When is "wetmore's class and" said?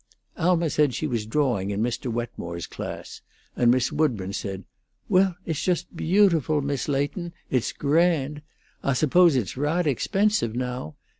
2.11-3.69